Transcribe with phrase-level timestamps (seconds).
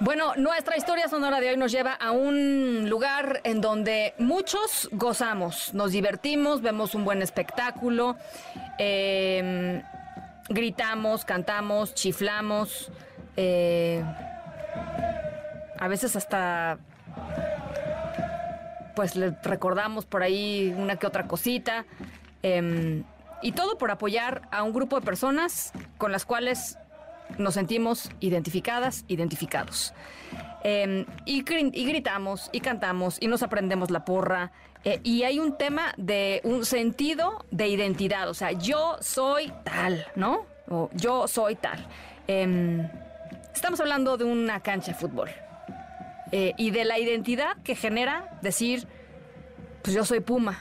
[0.00, 5.74] Bueno, nuestra historia sonora de hoy nos lleva a un lugar en donde muchos gozamos,
[5.74, 8.16] nos divertimos, vemos un buen espectáculo,
[8.78, 9.82] eh,
[10.48, 12.90] gritamos, cantamos, chiflamos,
[13.36, 14.02] eh,
[15.78, 16.78] a veces hasta
[18.96, 21.84] pues le recordamos por ahí una que otra cosita.
[22.42, 23.02] eh,
[23.42, 26.78] y todo por apoyar a un grupo de personas con las cuales
[27.38, 29.92] nos sentimos identificadas, identificados.
[30.64, 34.52] Y, gri- y gritamos, y cantamos, y nos aprendemos la porra.
[34.84, 38.28] eh, y hay un tema de un sentido de identidad.
[38.30, 40.46] O sea, yo soy tal, ¿no?
[40.68, 41.86] O yo soy tal.
[42.26, 42.88] Em,
[43.54, 45.28] estamos hablando de una cancha de fútbol.
[46.32, 48.86] Eh, y de la identidad que genera decir,
[49.82, 50.58] pues yo soy Puma,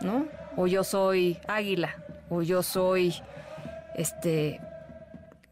[0.00, 0.26] ¿no?
[0.56, 1.94] O yo soy Águila,
[2.30, 3.14] o yo soy,
[3.94, 4.60] este,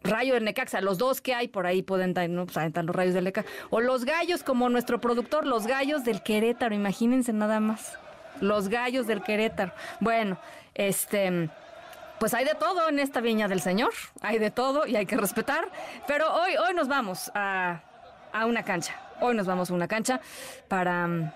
[0.05, 2.45] Rayo de Necaxa, los dos que hay por ahí pueden ¿no?
[2.47, 3.51] Pues los rayos del Necaxa.
[3.71, 7.99] O los gallos, como nuestro productor, los gallos del Querétaro, imagínense nada más.
[8.41, 9.73] Los gallos del Querétaro.
[10.01, 10.39] Bueno,
[10.75, 11.49] este,
[12.19, 15.17] pues hay de todo en esta viña del Señor, hay de todo y hay que
[15.17, 15.69] respetar.
[16.07, 17.81] Pero hoy, hoy nos vamos a,
[18.31, 18.95] a una cancha.
[19.21, 20.21] Hoy nos vamos a una cancha
[20.69, 21.33] para mm,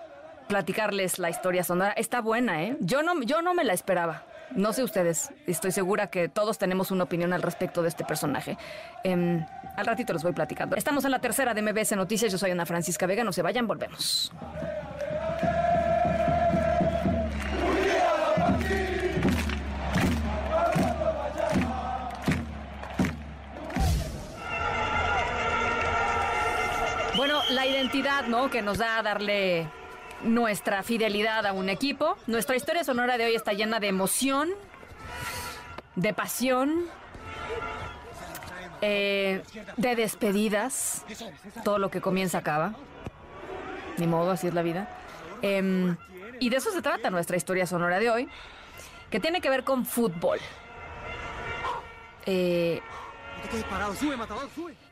[0.46, 1.92] platicarles la historia sonora.
[1.92, 2.76] Está buena, ¿eh?
[2.80, 4.24] Yo no, yo no me la esperaba.
[4.54, 8.56] No sé ustedes, estoy segura que todos tenemos una opinión al respecto de este personaje.
[9.04, 9.44] Em,
[9.76, 10.74] al ratito les voy platicando.
[10.76, 12.32] Estamos en la tercera de MBS Noticias.
[12.32, 13.24] Yo soy Ana Francisca Vega.
[13.24, 14.32] No se vayan, volvemos.
[27.16, 28.48] Bueno, la identidad, ¿no?
[28.48, 29.68] Que nos da darle
[30.22, 32.16] nuestra fidelidad a un equipo.
[32.26, 34.50] Nuestra historia sonora de hoy está llena de emoción,
[35.96, 36.86] de pasión,
[38.80, 39.42] eh,
[39.76, 41.04] de despedidas.
[41.64, 42.74] Todo lo que comienza acaba.
[43.96, 44.88] Ni modo, así es la vida.
[45.42, 45.96] Em,
[46.40, 48.28] y de eso se trata nuestra historia sonora de hoy,
[49.10, 50.38] que tiene que ver con fútbol.
[52.26, 52.80] Eh,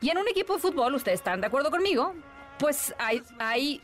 [0.01, 2.13] y en un equipo de fútbol, ustedes están de acuerdo conmigo,
[2.57, 3.81] pues hay, hay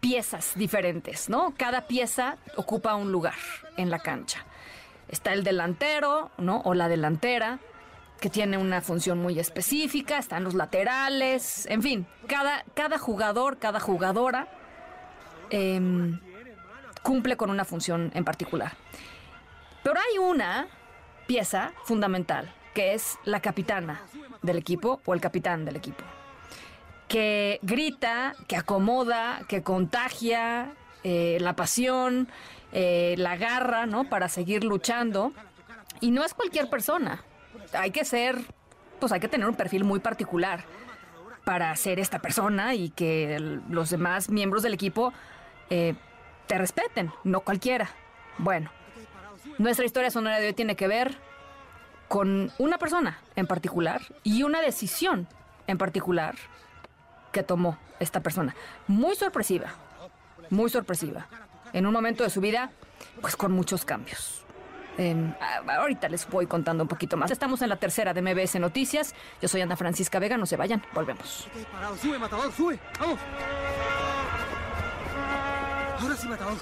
[0.00, 1.54] piezas diferentes, ¿no?
[1.56, 3.34] Cada pieza ocupa un lugar
[3.76, 4.44] en la cancha.
[5.08, 6.60] Está el delantero, ¿no?
[6.64, 7.58] O la delantera,
[8.20, 13.80] que tiene una función muy específica, están los laterales, en fin, cada, cada jugador, cada
[13.80, 14.48] jugadora
[15.50, 16.20] em,
[17.02, 18.72] cumple con una función en particular.
[19.82, 20.66] Pero hay una
[21.26, 24.02] pieza fundamental, que es la capitana
[24.42, 26.04] del equipo o el capitán del equipo,
[27.08, 30.72] que grita, que acomoda, que contagia
[31.04, 32.28] eh, la pasión,
[32.72, 34.08] eh, la garra, ¿no?
[34.08, 35.32] Para seguir luchando.
[36.00, 37.24] Y no es cualquier persona.
[37.72, 38.36] Hay que ser,
[39.00, 40.64] pues hay que tener un perfil muy particular
[41.44, 43.38] para ser esta persona y que
[43.70, 45.14] los demás miembros del equipo
[45.70, 45.94] eh,
[46.46, 47.88] te respeten, no cualquiera.
[48.36, 48.70] Bueno,
[49.56, 51.16] nuestra historia sonora de hoy tiene que ver
[52.06, 55.26] con una persona en particular y una decisión
[55.66, 56.34] en particular
[57.38, 58.56] que tomó esta persona.
[58.88, 59.68] Muy sorpresiva,
[60.50, 61.28] muy sorpresiva.
[61.72, 62.72] En un momento de su vida,
[63.20, 64.42] pues con muchos cambios.
[64.96, 65.32] Em,
[65.68, 67.30] ahorita les voy contando un poquito más.
[67.30, 69.14] Estamos en la tercera de MBS Noticias.
[69.40, 71.46] Yo soy Ana Francisca Vega, no se vayan, volvemos.
[71.70, 72.80] Parado, sube, matador, sube.
[72.98, 73.20] Vamos.
[76.00, 76.58] Ahora sí, matador.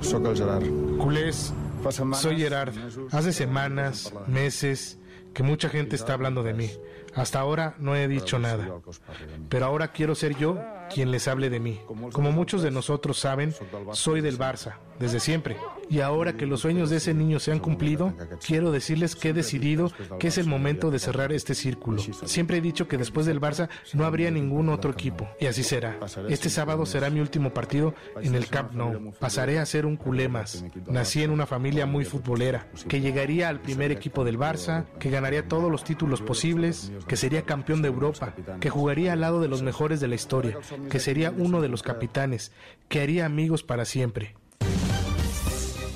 [0.00, 0.64] Sóc el Gerard.
[0.96, 1.52] Culés,
[2.14, 2.72] soy Gerard.
[3.12, 4.98] Hace semanas, meses,
[5.34, 6.70] que mucha gente está hablando de mí.
[7.16, 8.68] Hasta ahora no he dicho nada.
[9.48, 10.58] Pero ahora quiero ser yo
[10.92, 11.80] quien les hable de mí.
[12.12, 13.54] Como muchos de nosotros saben,
[13.92, 15.56] soy del Barça, desde siempre.
[15.88, 18.14] Y ahora que los sueños de ese niño se han cumplido,
[18.44, 22.02] quiero decirles que he decidido que es el momento de cerrar este círculo.
[22.24, 25.28] Siempre he dicho que después del Barça no habría ningún otro equipo.
[25.40, 25.98] Y así será.
[26.28, 29.12] Este sábado será mi último partido en el Camp Nou.
[29.18, 30.64] Pasaré a ser un culé más.
[30.86, 35.46] Nací en una familia muy futbolera, que llegaría al primer equipo del Barça, que ganaría
[35.46, 39.62] todos los títulos posibles, que sería campeón de Europa, que jugaría al lado de los
[39.62, 40.58] mejores de la historia,
[40.90, 42.52] que sería uno de los capitanes,
[42.88, 44.34] que haría amigos para siempre.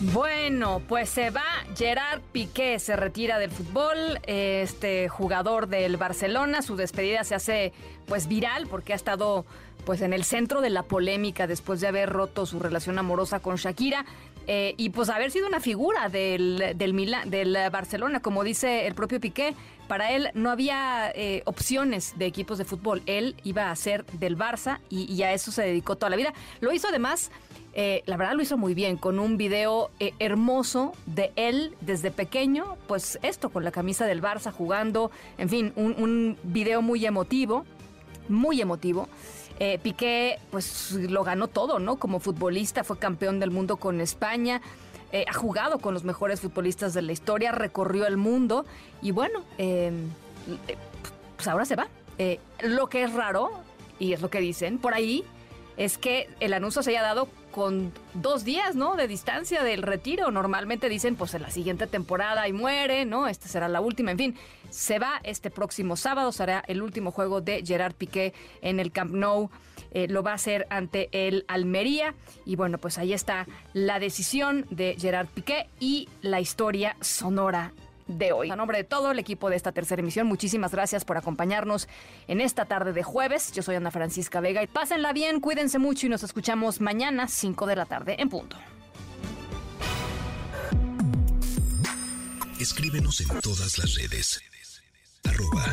[0.01, 1.45] Bueno, pues se va
[1.77, 7.73] Gerard Piqué, se retira del fútbol, este jugador del Barcelona, su despedida se hace
[8.07, 9.45] pues viral porque ha estado
[9.85, 13.57] pues en el centro de la polémica después de haber roto su relación amorosa con
[13.57, 14.07] Shakira
[14.47, 19.21] eh, y pues haber sido una figura del, del, del Barcelona, como dice el propio
[19.21, 19.55] Piqué,
[19.89, 24.39] para él no había eh, opciones de equipos de fútbol, él iba a ser del
[24.39, 26.33] Barça y, y a eso se dedicó toda la vida.
[26.61, 27.31] Lo hizo además
[27.73, 32.11] eh, la verdad lo hizo muy bien, con un video eh, hermoso de él desde
[32.11, 37.65] pequeño, pues esto, con la camisa del Barça jugando, en fin, un, video muy emotivo,
[38.29, 39.09] muy emotivo.
[39.61, 41.97] Eh, Piqué, pues lo ganó todo, ¿no?
[41.97, 44.61] Como futbolista, fue campeón del mundo con España,
[45.27, 48.65] ha jugado con los mejores futbolistas de la historia, recorrió el mundo
[49.03, 49.43] y bueno,
[51.37, 51.89] pues ahora se va.
[52.63, 53.51] lo que es raro,
[53.99, 55.25] y es lo que dicen por ahí,
[55.81, 58.97] es que el anuncio se haya dado con dos días, ¿no?
[58.97, 60.31] De distancia del retiro.
[60.31, 63.27] Normalmente dicen, pues en la siguiente temporada y muere, ¿no?
[63.27, 64.11] Esta será la última.
[64.11, 64.37] En fin,
[64.69, 69.15] se va este próximo sábado, será el último juego de Gerard Piqué en el Camp
[69.15, 69.49] Nou.
[69.93, 72.15] Eh, lo va a hacer ante el Almería.
[72.45, 77.73] Y bueno, pues ahí está la decisión de Gerard Piqué y la historia sonora
[78.11, 78.51] de hoy.
[78.51, 81.89] A nombre de todo el equipo de esta tercera emisión, muchísimas gracias por acompañarnos
[82.29, 83.53] en esta tarde de jueves.
[83.53, 87.67] Yo soy Ana Francisca Vega y pásenla bien, cuídense mucho y nos escuchamos mañana 5
[87.67, 88.57] de la tarde en punto.
[92.59, 94.41] Escríbenos en todas las redes.
[95.25, 95.65] Arroba,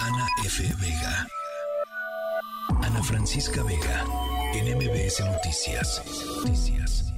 [0.00, 0.62] Ana F.
[0.80, 1.26] Vega.
[2.82, 4.04] Ana Francisca Vega.
[4.54, 6.02] En MBS Noticias.
[6.38, 7.11] Noticias.